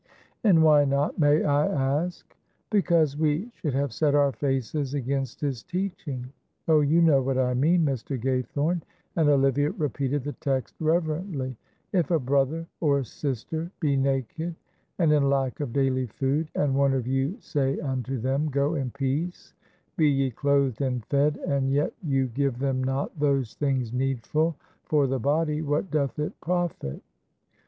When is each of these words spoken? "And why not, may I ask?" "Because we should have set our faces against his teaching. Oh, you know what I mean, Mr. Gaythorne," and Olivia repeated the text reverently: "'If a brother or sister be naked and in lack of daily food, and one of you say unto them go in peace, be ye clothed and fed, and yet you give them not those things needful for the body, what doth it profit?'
"And 0.43 0.63
why 0.63 0.83
not, 0.83 1.19
may 1.19 1.43
I 1.43 1.67
ask?" 1.67 2.35
"Because 2.71 3.15
we 3.19 3.51
should 3.53 3.75
have 3.75 3.93
set 3.93 4.15
our 4.15 4.31
faces 4.31 4.95
against 4.95 5.41
his 5.41 5.61
teaching. 5.61 6.33
Oh, 6.67 6.79
you 6.81 7.03
know 7.03 7.21
what 7.21 7.37
I 7.37 7.53
mean, 7.53 7.85
Mr. 7.85 8.19
Gaythorne," 8.19 8.81
and 9.15 9.29
Olivia 9.29 9.69
repeated 9.69 10.23
the 10.23 10.31
text 10.33 10.73
reverently: 10.79 11.55
"'If 11.93 12.09
a 12.09 12.17
brother 12.17 12.65
or 12.79 13.03
sister 13.03 13.69
be 13.79 13.95
naked 13.95 14.55
and 14.97 15.13
in 15.13 15.29
lack 15.29 15.59
of 15.59 15.71
daily 15.71 16.07
food, 16.07 16.49
and 16.55 16.73
one 16.73 16.95
of 16.95 17.05
you 17.05 17.37
say 17.39 17.79
unto 17.79 18.17
them 18.17 18.49
go 18.49 18.73
in 18.73 18.89
peace, 18.89 19.53
be 19.97 20.09
ye 20.09 20.31
clothed 20.31 20.81
and 20.81 21.05
fed, 21.05 21.37
and 21.37 21.69
yet 21.69 21.93
you 22.01 22.25
give 22.25 22.57
them 22.57 22.83
not 22.83 23.19
those 23.19 23.53
things 23.53 23.93
needful 23.93 24.55
for 24.81 25.05
the 25.05 25.19
body, 25.19 25.61
what 25.61 25.91
doth 25.91 26.17
it 26.17 26.41
profit?' 26.41 27.03